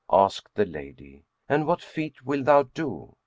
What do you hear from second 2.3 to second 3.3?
thou do?"